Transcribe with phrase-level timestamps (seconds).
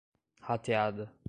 [0.41, 1.13] rateada